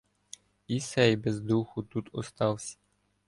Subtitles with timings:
[0.67, 2.77] І сей без духу тут оставсь.